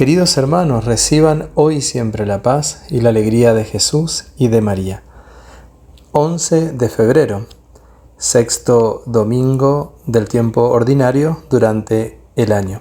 Queridos 0.00 0.38
hermanos, 0.38 0.86
reciban 0.86 1.50
hoy 1.54 1.82
siempre 1.82 2.24
la 2.24 2.40
paz 2.40 2.86
y 2.88 3.02
la 3.02 3.10
alegría 3.10 3.52
de 3.52 3.66
Jesús 3.66 4.28
y 4.38 4.48
de 4.48 4.62
María. 4.62 5.02
11 6.12 6.72
de 6.72 6.88
febrero, 6.88 7.46
sexto 8.16 9.02
domingo 9.04 9.98
del 10.06 10.26
tiempo 10.26 10.62
ordinario 10.70 11.42
durante 11.50 12.18
el 12.34 12.52
año. 12.52 12.80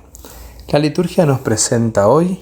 La 0.69 0.79
liturgia 0.79 1.25
nos 1.25 1.41
presenta 1.41 2.07
hoy 2.07 2.39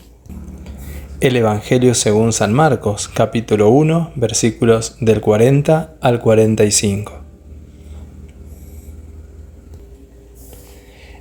el 1.22 1.36
Evangelio 1.38 1.96
según 1.96 2.32
San 2.32 2.54
Marcos, 2.54 3.08
capítulo 3.08 3.70
1, 3.70 4.12
versículos 4.14 4.98
del 5.00 5.22
40 5.22 5.96
al 6.00 6.20
45. 6.22 7.14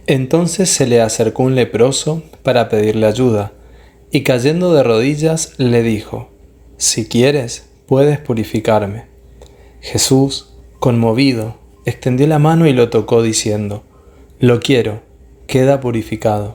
Entonces 0.07 0.69
se 0.69 0.87
le 0.87 1.01
acercó 1.01 1.43
un 1.43 1.55
leproso 1.55 2.23
para 2.47 2.69
pedirle 2.69 3.09
ayuda, 3.09 3.55
y 4.13 4.23
cayendo 4.23 4.73
de 4.73 4.85
rodillas 4.85 5.55
le 5.59 5.83
dijo, 5.83 6.29
Si 6.77 7.09
quieres, 7.09 7.69
puedes 7.87 8.21
purificarme. 8.21 9.07
Jesús, 9.81 10.55
conmovido, 10.79 11.57
extendió 11.87 12.29
la 12.29 12.39
mano 12.39 12.69
y 12.69 12.73
lo 12.73 12.89
tocó 12.89 13.21
diciendo, 13.21 13.83
Lo 14.39 14.61
quiero, 14.61 15.01
queda 15.49 15.81
purificado. 15.81 16.55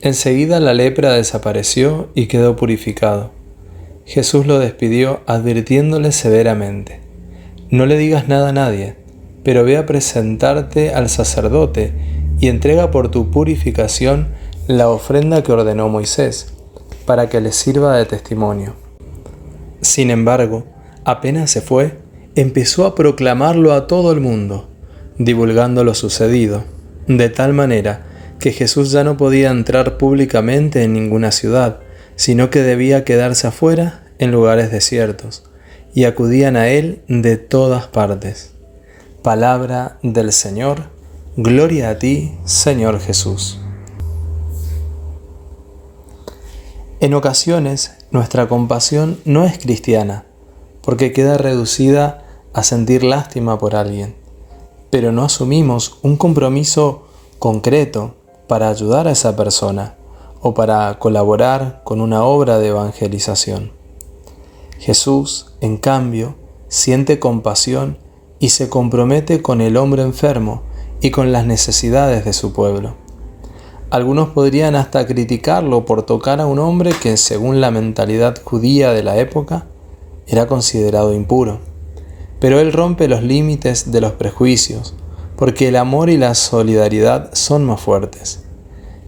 Enseguida 0.00 0.60
la 0.60 0.72
lepra 0.72 1.12
desapareció 1.12 2.08
y 2.14 2.24
quedó 2.24 2.56
purificado. 2.56 3.32
Jesús 4.06 4.46
lo 4.46 4.60
despidió 4.60 5.20
advirtiéndole 5.26 6.10
severamente, 6.10 7.00
No 7.68 7.84
le 7.84 7.98
digas 7.98 8.28
nada 8.28 8.48
a 8.48 8.52
nadie, 8.52 8.96
pero 9.44 9.62
ve 9.62 9.76
a 9.76 9.84
presentarte 9.84 10.94
al 10.94 11.10
sacerdote 11.10 11.92
y 12.40 12.48
entrega 12.48 12.90
por 12.90 13.10
tu 13.10 13.30
purificación 13.30 14.40
la 14.68 14.88
ofrenda 14.88 15.42
que 15.42 15.52
ordenó 15.52 15.88
Moisés, 15.88 16.52
para 17.04 17.28
que 17.28 17.40
le 17.40 17.52
sirva 17.52 17.96
de 17.96 18.06
testimonio. 18.06 18.74
Sin 19.80 20.10
embargo, 20.10 20.64
apenas 21.04 21.50
se 21.50 21.60
fue, 21.60 21.98
empezó 22.36 22.86
a 22.86 22.94
proclamarlo 22.94 23.72
a 23.72 23.86
todo 23.86 24.12
el 24.12 24.20
mundo, 24.20 24.68
divulgando 25.18 25.84
lo 25.84 25.94
sucedido, 25.94 26.64
de 27.08 27.28
tal 27.28 27.52
manera 27.52 28.06
que 28.38 28.52
Jesús 28.52 28.92
ya 28.92 29.04
no 29.04 29.16
podía 29.16 29.50
entrar 29.50 29.98
públicamente 29.98 30.84
en 30.84 30.92
ninguna 30.92 31.32
ciudad, 31.32 31.80
sino 32.16 32.50
que 32.50 32.62
debía 32.62 33.04
quedarse 33.04 33.48
afuera 33.48 34.04
en 34.18 34.30
lugares 34.30 34.70
desiertos, 34.70 35.44
y 35.94 36.04
acudían 36.04 36.56
a 36.56 36.68
él 36.68 37.02
de 37.08 37.36
todas 37.36 37.88
partes. 37.88 38.52
Palabra 39.22 39.98
del 40.02 40.32
Señor 40.32 40.92
Gloria 41.36 41.88
a 41.88 41.98
ti, 41.98 42.34
Señor 42.44 43.00
Jesús. 43.00 43.58
En 47.02 47.14
ocasiones 47.14 47.96
nuestra 48.12 48.46
compasión 48.46 49.18
no 49.24 49.44
es 49.44 49.58
cristiana, 49.58 50.24
porque 50.82 51.12
queda 51.12 51.36
reducida 51.36 52.22
a 52.52 52.62
sentir 52.62 53.02
lástima 53.02 53.58
por 53.58 53.74
alguien, 53.74 54.14
pero 54.88 55.10
no 55.10 55.24
asumimos 55.24 55.98
un 56.02 56.16
compromiso 56.16 57.08
concreto 57.40 58.14
para 58.46 58.68
ayudar 58.68 59.08
a 59.08 59.10
esa 59.10 59.34
persona 59.34 59.96
o 60.42 60.54
para 60.54 60.96
colaborar 61.00 61.80
con 61.82 62.00
una 62.00 62.22
obra 62.22 62.60
de 62.60 62.68
evangelización. 62.68 63.72
Jesús, 64.78 65.54
en 65.60 65.78
cambio, 65.78 66.36
siente 66.68 67.18
compasión 67.18 67.98
y 68.38 68.50
se 68.50 68.68
compromete 68.68 69.42
con 69.42 69.60
el 69.60 69.76
hombre 69.76 70.02
enfermo, 70.02 70.62
y 71.00 71.10
con 71.10 71.32
las 71.32 71.44
necesidades 71.44 72.24
de 72.24 72.32
su 72.32 72.52
pueblo. 72.52 72.94
Algunos 73.92 74.30
podrían 74.30 74.74
hasta 74.74 75.06
criticarlo 75.06 75.84
por 75.84 76.04
tocar 76.04 76.40
a 76.40 76.46
un 76.46 76.58
hombre 76.58 76.92
que, 77.02 77.18
según 77.18 77.60
la 77.60 77.70
mentalidad 77.70 78.40
judía 78.42 78.90
de 78.94 79.02
la 79.02 79.18
época, 79.18 79.66
era 80.26 80.46
considerado 80.46 81.12
impuro. 81.12 81.60
Pero 82.40 82.58
él 82.58 82.72
rompe 82.72 83.06
los 83.06 83.22
límites 83.22 83.92
de 83.92 84.00
los 84.00 84.12
prejuicios, 84.12 84.94
porque 85.36 85.68
el 85.68 85.76
amor 85.76 86.08
y 86.08 86.16
la 86.16 86.34
solidaridad 86.34 87.34
son 87.34 87.66
más 87.66 87.82
fuertes. 87.82 88.44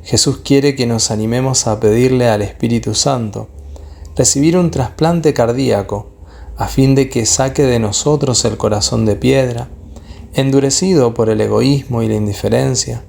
Jesús 0.03 0.42
quiere 0.44 0.76
que 0.76 0.84
nos 0.84 1.10
animemos 1.10 1.66
a 1.66 1.80
pedirle 1.80 2.28
al 2.28 2.42
Espíritu 2.42 2.94
Santo 2.94 3.48
recibir 4.14 4.59
un 4.59 4.70
trasplante 4.70 5.32
cardíaco, 5.32 6.10
a 6.59 6.69
fin 6.69 6.94
de 6.94 7.09
que 7.09 7.25
saque 7.25 7.62
de 7.62 7.78
nosotros 7.78 8.44
el 8.44 8.59
corazón 8.59 9.06
de 9.06 9.16
piedra, 9.16 9.70
endurecido 10.34 11.14
por 11.14 11.30
el 11.30 11.41
egoísmo 11.41 12.03
y 12.03 12.09
la 12.09 12.16
indiferencia, 12.16 13.03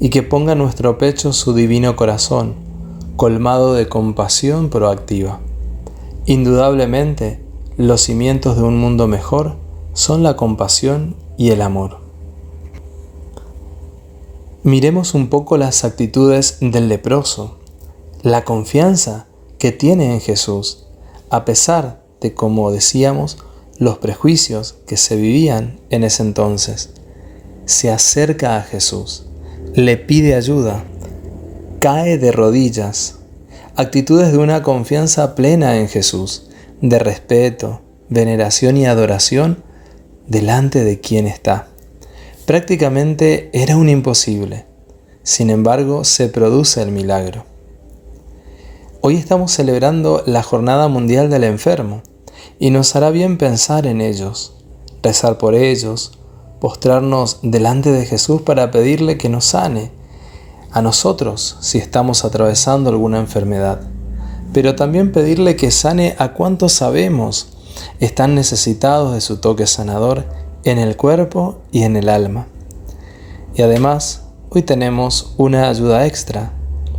y 0.00 0.08
que 0.08 0.22
ponga 0.22 0.52
en 0.52 0.58
nuestro 0.58 0.98
pecho 0.98 1.32
su 1.32 1.52
divino 1.52 1.94
corazón, 1.94 2.54
colmado 3.16 3.74
de 3.74 3.88
compasión 3.88 4.70
proactiva. 4.70 5.40
Indudablemente, 6.24 7.40
los 7.76 8.00
cimientos 8.00 8.56
de 8.56 8.62
un 8.62 8.78
mundo 8.78 9.06
mejor 9.06 9.56
son 9.92 10.22
la 10.22 10.36
compasión 10.36 11.16
y 11.36 11.50
el 11.50 11.60
amor. 11.60 11.98
Miremos 14.62 15.14
un 15.14 15.28
poco 15.28 15.56
las 15.56 15.84
actitudes 15.84 16.58
del 16.60 16.88
leproso, 16.88 17.58
la 18.22 18.44
confianza 18.44 19.26
que 19.58 19.72
tiene 19.72 20.14
en 20.14 20.20
Jesús, 20.20 20.86
a 21.30 21.44
pesar 21.44 22.02
de, 22.20 22.34
como 22.34 22.70
decíamos, 22.70 23.38
los 23.78 23.98
prejuicios 23.98 24.76
que 24.86 24.96
se 24.98 25.16
vivían 25.16 25.80
en 25.88 26.04
ese 26.04 26.22
entonces. 26.22 26.90
Se 27.64 27.90
acerca 27.90 28.56
a 28.56 28.62
Jesús, 28.62 29.29
le 29.74 29.96
pide 29.96 30.34
ayuda, 30.34 30.82
cae 31.78 32.18
de 32.18 32.32
rodillas, 32.32 33.20
actitudes 33.76 34.32
de 34.32 34.38
una 34.38 34.64
confianza 34.64 35.36
plena 35.36 35.76
en 35.78 35.86
Jesús, 35.86 36.48
de 36.80 36.98
respeto, 36.98 37.80
veneración 38.08 38.76
y 38.76 38.86
adoración 38.86 39.62
delante 40.26 40.82
de 40.82 40.98
quien 40.98 41.28
está. 41.28 41.68
Prácticamente 42.46 43.48
era 43.52 43.76
un 43.76 43.88
imposible. 43.88 44.66
Sin 45.22 45.50
embargo, 45.50 46.02
se 46.02 46.28
produce 46.28 46.82
el 46.82 46.90
milagro. 46.90 47.44
Hoy 49.02 49.16
estamos 49.16 49.52
celebrando 49.52 50.24
la 50.26 50.42
Jornada 50.42 50.88
Mundial 50.88 51.30
del 51.30 51.44
Enfermo 51.44 52.02
y 52.58 52.70
nos 52.70 52.96
hará 52.96 53.10
bien 53.10 53.38
pensar 53.38 53.86
en 53.86 54.00
ellos, 54.00 54.52
rezar 55.00 55.38
por 55.38 55.54
ellos, 55.54 56.19
postrarnos 56.60 57.38
delante 57.42 57.90
de 57.90 58.04
Jesús 58.04 58.42
para 58.42 58.70
pedirle 58.70 59.16
que 59.16 59.28
nos 59.28 59.46
sane 59.46 59.90
a 60.70 60.82
nosotros 60.82 61.56
si 61.60 61.78
estamos 61.78 62.24
atravesando 62.24 62.90
alguna 62.90 63.18
enfermedad, 63.18 63.80
pero 64.52 64.76
también 64.76 65.10
pedirle 65.10 65.56
que 65.56 65.70
sane 65.70 66.14
a 66.18 66.34
cuantos 66.34 66.72
sabemos 66.72 67.48
están 67.98 68.34
necesitados 68.34 69.14
de 69.14 69.20
su 69.20 69.38
toque 69.38 69.66
sanador 69.66 70.26
en 70.64 70.78
el 70.78 70.96
cuerpo 70.96 71.58
y 71.72 71.82
en 71.82 71.96
el 71.96 72.08
alma. 72.08 72.46
Y 73.54 73.62
además, 73.62 74.22
hoy 74.50 74.62
tenemos 74.62 75.34
una 75.38 75.68
ayuda 75.68 76.06
extra, 76.06 76.52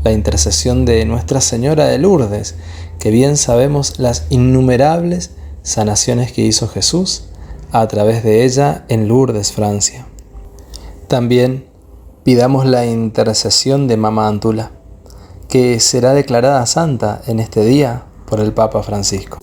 la 0.03 0.11
intercesión 0.11 0.85
de 0.85 1.05
Nuestra 1.05 1.39
Señora 1.39 1.85
de 1.85 1.99
Lourdes, 1.99 2.55
que 2.99 3.11
bien 3.11 3.38
sabemos 3.38 3.99
las 3.99 4.25
innumerables 4.29 5.31
sanaciones 5.61 6.31
que 6.31 6.41
hizo 6.41 6.67
Jesús 6.67 7.25
a 7.72 7.88
través 7.88 8.24
de 8.24 8.44
ella 8.44 8.86
en 8.90 9.08
Lourdes, 9.08 9.52
Francia. 9.54 10.06
También 11.08 11.66
pidamos 12.24 12.66
la 12.66 12.86
intercesión 12.86 13.88
de 13.88 13.98
Mama 13.98 14.28
Antula, 14.28 14.72
que 15.48 15.80
será 15.80 16.14
declarada 16.14 16.66
santa 16.66 17.22
en 17.28 17.40
este 17.40 17.64
día 17.64 18.06
por 18.28 18.40
el 18.40 18.54
Papa 18.54 18.84
Francisco. 18.84 19.38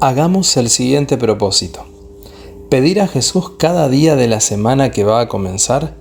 Hagamos 0.00 0.56
el 0.56 0.68
siguiente 0.68 1.16
propósito. 1.16 1.84
Pedir 2.70 3.00
a 3.00 3.08
Jesús 3.08 3.52
cada 3.58 3.88
día 3.88 4.16
de 4.16 4.28
la 4.28 4.40
semana 4.40 4.90
que 4.90 5.04
va 5.04 5.20
a 5.20 5.28
comenzar 5.28 5.94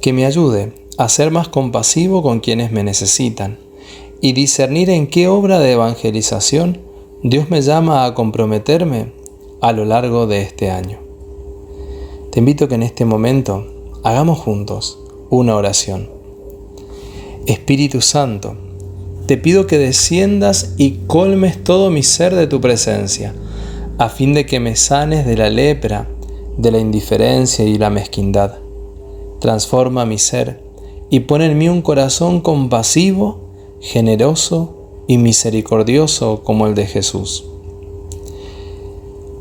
que 0.00 0.12
me 0.12 0.26
ayude 0.26 0.74
a 0.98 1.08
ser 1.08 1.30
más 1.30 1.48
compasivo 1.48 2.22
con 2.22 2.40
quienes 2.40 2.70
me 2.70 2.84
necesitan 2.84 3.58
y 4.20 4.32
discernir 4.32 4.90
en 4.90 5.06
qué 5.06 5.28
obra 5.28 5.58
de 5.58 5.72
evangelización 5.72 6.80
Dios 7.22 7.50
me 7.50 7.62
llama 7.62 8.04
a 8.04 8.14
comprometerme 8.14 9.12
a 9.64 9.72
lo 9.72 9.86
largo 9.86 10.26
de 10.26 10.42
este 10.42 10.70
año. 10.70 10.98
Te 12.30 12.40
invito 12.40 12.66
a 12.66 12.68
que 12.68 12.74
en 12.74 12.82
este 12.82 13.06
momento 13.06 13.64
hagamos 14.02 14.38
juntos 14.38 14.98
una 15.30 15.56
oración. 15.56 16.10
Espíritu 17.46 18.02
Santo, 18.02 18.58
te 19.24 19.38
pido 19.38 19.66
que 19.66 19.78
desciendas 19.78 20.74
y 20.76 20.98
colmes 21.06 21.64
todo 21.64 21.88
mi 21.88 22.02
ser 22.02 22.34
de 22.34 22.46
tu 22.46 22.60
presencia, 22.60 23.34
a 23.96 24.10
fin 24.10 24.34
de 24.34 24.44
que 24.44 24.60
me 24.60 24.76
sanes 24.76 25.24
de 25.24 25.38
la 25.38 25.48
lepra, 25.48 26.10
de 26.58 26.70
la 26.70 26.78
indiferencia 26.78 27.64
y 27.64 27.78
la 27.78 27.88
mezquindad. 27.88 28.58
Transforma 29.40 30.04
mi 30.04 30.18
ser 30.18 30.60
y 31.08 31.20
pon 31.20 31.40
en 31.40 31.56
mí 31.56 31.70
un 31.70 31.80
corazón 31.80 32.42
compasivo, 32.42 33.48
generoso 33.80 35.04
y 35.08 35.16
misericordioso 35.16 36.42
como 36.44 36.66
el 36.66 36.74
de 36.74 36.84
Jesús. 36.84 37.46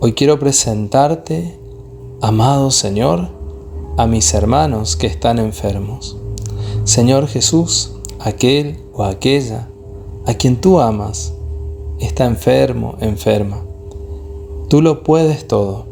Hoy 0.05 0.11
quiero 0.11 0.37
presentarte, 0.37 1.57
amado 2.19 2.71
Señor, 2.71 3.29
a 3.95 4.05
mis 4.05 4.33
hermanos 4.33 4.97
que 4.97 5.07
están 5.07 5.39
enfermos. 5.39 6.17
Señor 6.83 7.29
Jesús, 7.29 7.93
aquel 8.19 8.79
o 8.91 9.05
aquella 9.05 9.69
a 10.25 10.33
quien 10.33 10.57
tú 10.57 10.81
amas 10.81 11.33
está 12.01 12.25
enfermo, 12.25 12.97
enferma. 12.99 13.63
Tú 14.67 14.81
lo 14.81 15.03
puedes 15.03 15.47
todo. 15.47 15.85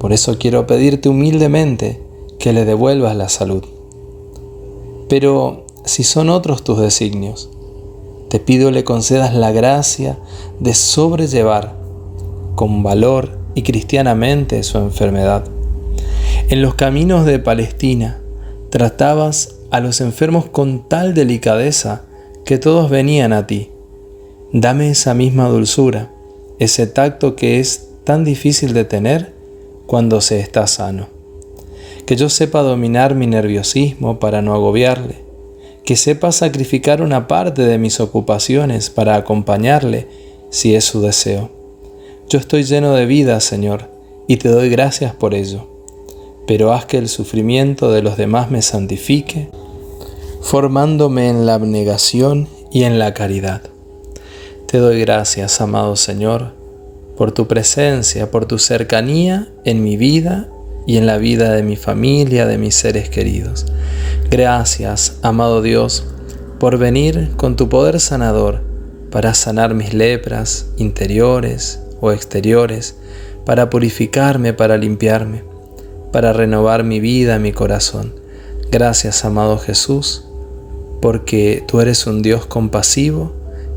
Por 0.00 0.12
eso 0.12 0.36
quiero 0.36 0.66
pedirte 0.66 1.08
humildemente 1.08 2.02
que 2.40 2.52
le 2.52 2.64
devuelvas 2.64 3.14
la 3.14 3.28
salud. 3.28 3.62
Pero 5.08 5.66
si 5.84 6.02
son 6.02 6.30
otros 6.30 6.64
tus 6.64 6.80
designios, 6.80 7.48
te 8.28 8.40
pido 8.40 8.72
le 8.72 8.82
concedas 8.82 9.34
la 9.34 9.52
gracia 9.52 10.18
de 10.58 10.74
sobrellevar 10.74 11.79
con 12.54 12.82
valor 12.82 13.38
y 13.54 13.62
cristianamente 13.62 14.62
su 14.62 14.78
enfermedad. 14.78 15.44
En 16.48 16.62
los 16.62 16.74
caminos 16.74 17.26
de 17.26 17.38
Palestina 17.38 18.20
tratabas 18.70 19.56
a 19.70 19.80
los 19.80 20.00
enfermos 20.00 20.46
con 20.46 20.88
tal 20.88 21.14
delicadeza 21.14 22.02
que 22.44 22.58
todos 22.58 22.90
venían 22.90 23.32
a 23.32 23.46
ti. 23.46 23.70
Dame 24.52 24.90
esa 24.90 25.14
misma 25.14 25.48
dulzura, 25.48 26.10
ese 26.58 26.86
tacto 26.86 27.36
que 27.36 27.60
es 27.60 27.88
tan 28.04 28.24
difícil 28.24 28.72
de 28.72 28.84
tener 28.84 29.32
cuando 29.86 30.20
se 30.20 30.40
está 30.40 30.66
sano. 30.66 31.08
Que 32.06 32.16
yo 32.16 32.28
sepa 32.28 32.62
dominar 32.62 33.14
mi 33.14 33.26
nerviosismo 33.26 34.18
para 34.18 34.42
no 34.42 34.54
agobiarle 34.54 35.30
que 35.90 35.96
sepa 35.96 36.30
sacrificar 36.30 37.02
una 37.02 37.26
parte 37.26 37.62
de 37.62 37.76
mis 37.76 37.98
ocupaciones 37.98 38.90
para 38.90 39.16
acompañarle 39.16 40.06
si 40.50 40.74
es 40.76 40.84
su 40.84 41.00
deseo. 41.00 41.59
Yo 42.30 42.38
estoy 42.38 42.62
lleno 42.62 42.94
de 42.94 43.06
vida, 43.06 43.40
Señor, 43.40 43.90
y 44.28 44.36
te 44.36 44.50
doy 44.50 44.68
gracias 44.68 45.12
por 45.12 45.34
ello, 45.34 45.66
pero 46.46 46.72
haz 46.72 46.86
que 46.86 46.96
el 46.96 47.08
sufrimiento 47.08 47.90
de 47.90 48.02
los 48.02 48.16
demás 48.16 48.52
me 48.52 48.62
santifique, 48.62 49.50
formándome 50.40 51.28
en 51.28 51.44
la 51.44 51.54
abnegación 51.54 52.46
y 52.70 52.84
en 52.84 53.00
la 53.00 53.14
caridad. 53.14 53.62
Te 54.68 54.78
doy 54.78 55.00
gracias, 55.00 55.60
amado 55.60 55.96
Señor, 55.96 56.52
por 57.16 57.32
tu 57.32 57.48
presencia, 57.48 58.30
por 58.30 58.46
tu 58.46 58.60
cercanía 58.60 59.48
en 59.64 59.82
mi 59.82 59.96
vida 59.96 60.48
y 60.86 60.98
en 60.98 61.06
la 61.06 61.18
vida 61.18 61.50
de 61.50 61.64
mi 61.64 61.74
familia, 61.74 62.46
de 62.46 62.58
mis 62.58 62.76
seres 62.76 63.08
queridos. 63.08 63.66
Gracias, 64.30 65.18
amado 65.22 65.62
Dios, 65.62 66.04
por 66.60 66.78
venir 66.78 67.32
con 67.36 67.56
tu 67.56 67.68
poder 67.68 67.98
sanador 67.98 68.62
para 69.10 69.34
sanar 69.34 69.74
mis 69.74 69.94
lepras 69.94 70.68
interiores 70.76 71.80
o 72.00 72.12
exteriores, 72.12 72.96
para 73.44 73.70
purificarme, 73.70 74.52
para 74.52 74.76
limpiarme, 74.76 75.42
para 76.12 76.32
renovar 76.32 76.84
mi 76.84 77.00
vida, 77.00 77.38
mi 77.38 77.52
corazón. 77.52 78.14
Gracias, 78.70 79.24
amado 79.24 79.58
Jesús, 79.58 80.24
porque 81.00 81.64
tú 81.66 81.80
eres 81.80 82.06
un 82.06 82.22
Dios 82.22 82.46
compasivo 82.46 83.32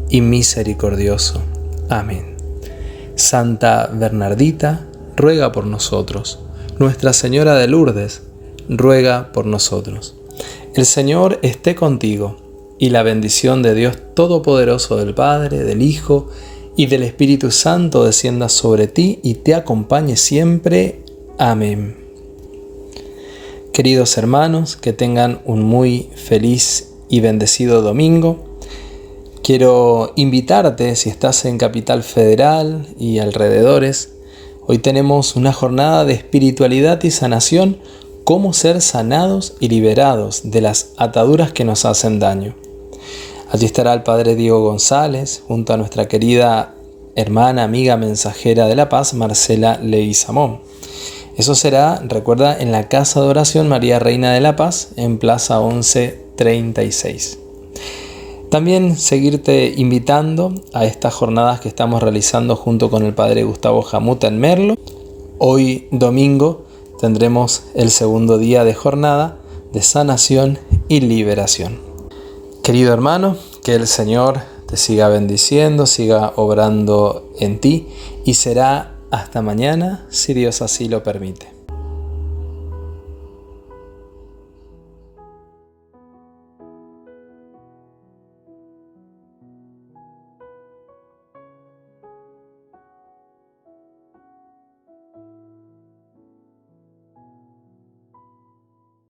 y 0.09 0.21
misericordioso. 0.21 1.41
Amén. 1.89 2.35
Santa 3.15 3.89
Bernardita, 3.93 4.87
ruega 5.15 5.51
por 5.51 5.65
nosotros. 5.65 6.39
Nuestra 6.79 7.13
Señora 7.13 7.55
de 7.55 7.67
Lourdes, 7.67 8.23
ruega 8.67 9.31
por 9.31 9.45
nosotros. 9.45 10.15
El 10.75 10.85
Señor 10.85 11.39
esté 11.43 11.75
contigo, 11.75 12.37
y 12.79 12.89
la 12.89 13.03
bendición 13.03 13.61
de 13.61 13.75
Dios 13.75 13.97
Todopoderoso 14.13 14.97
del 14.97 15.13
Padre, 15.13 15.59
del 15.59 15.81
Hijo 15.81 16.29
y 16.75 16.87
del 16.87 17.03
Espíritu 17.03 17.51
Santo 17.51 18.03
descienda 18.03 18.49
sobre 18.49 18.87
ti 18.87 19.19
y 19.23 19.35
te 19.35 19.55
acompañe 19.55 20.17
siempre. 20.17 21.01
Amén. 21.37 21.97
Queridos 23.71 24.17
hermanos, 24.17 24.75
que 24.75 24.93
tengan 24.93 25.41
un 25.45 25.63
muy 25.63 26.09
feliz 26.15 26.91
y 27.09 27.19
bendecido 27.19 27.81
domingo. 27.81 28.57
Quiero 29.43 30.13
invitarte, 30.15 30.95
si 30.95 31.09
estás 31.09 31.45
en 31.45 31.57
Capital 31.57 32.03
Federal 32.03 32.87
y 32.97 33.19
alrededores, 33.19 34.13
hoy 34.65 34.77
tenemos 34.77 35.35
una 35.35 35.51
jornada 35.51 36.05
de 36.05 36.13
espiritualidad 36.13 37.03
y 37.03 37.11
sanación 37.11 37.77
cómo 38.23 38.53
ser 38.53 38.81
sanados 38.81 39.55
y 39.59 39.67
liberados 39.67 40.51
de 40.51 40.61
las 40.61 40.93
ataduras 40.97 41.51
que 41.51 41.65
nos 41.65 41.85
hacen 41.85 42.19
daño. 42.19 42.55
Allí 43.53 43.67
estará 43.67 43.93
el 43.93 44.01
Padre 44.01 44.33
Diego 44.33 44.63
González 44.63 45.43
junto 45.47 45.73
a 45.73 45.77
nuestra 45.77 46.07
querida 46.07 46.73
hermana, 47.15 47.63
amiga, 47.63 47.97
mensajera 47.97 48.65
de 48.65 48.75
la 48.75 48.89
paz, 48.89 49.13
Marcela 49.13 49.77
Leguizamón. 49.77 50.61
Eso 51.37 51.53
será, 51.53 52.01
recuerda, 52.03 52.57
en 52.59 52.71
la 52.71 52.89
Casa 52.89 53.21
de 53.21 53.27
Oración 53.27 53.69
María 53.69 53.99
Reina 53.99 54.33
de 54.33 54.41
la 54.41 54.55
Paz, 54.55 54.93
en 54.95 55.19
Plaza 55.19 55.59
1136. 55.59 57.37
También 58.49 58.97
seguirte 58.97 59.71
invitando 59.77 60.55
a 60.73 60.85
estas 60.85 61.13
jornadas 61.13 61.59
que 61.59 61.69
estamos 61.69 62.01
realizando 62.01 62.55
junto 62.55 62.89
con 62.89 63.03
el 63.03 63.13
Padre 63.13 63.43
Gustavo 63.43 63.83
Jamuta 63.83 64.29
en 64.29 64.39
Merlo. 64.39 64.75
Hoy 65.37 65.87
domingo 65.91 66.65
tendremos 66.99 67.65
el 67.75 67.91
segundo 67.91 68.39
día 68.39 68.63
de 68.63 68.73
jornada 68.73 69.37
de 69.73 69.83
sanación 69.83 70.57
y 70.87 71.01
liberación. 71.01 71.92
Querido 72.63 72.93
hermano, 72.93 73.35
que 73.61 73.75
el 73.75 73.87
Señor 73.87 74.39
te 74.67 74.77
siga 74.77 75.09
bendiciendo, 75.09 75.85
siga 75.85 76.31
obrando 76.37 77.29
en 77.37 77.59
ti 77.59 77.89
y 78.23 78.35
será 78.35 78.95
hasta 79.11 79.41
mañana 79.41 80.07
si 80.09 80.33
Dios 80.33 80.61
así 80.61 80.87
lo 80.87 81.03
permite. 81.03 81.52